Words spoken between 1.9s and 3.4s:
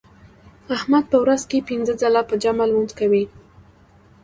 ځله په جمع لمونځ کوي.